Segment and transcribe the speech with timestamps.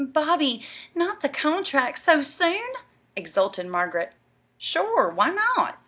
[0.03, 2.71] "Bobby, not the contract so soon!"
[3.15, 4.13] exulted Margaret.
[4.57, 5.11] "Sure!
[5.11, 5.77] Why not?